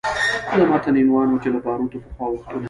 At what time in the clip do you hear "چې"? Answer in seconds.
1.43-1.49